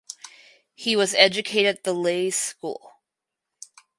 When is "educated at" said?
1.13-1.83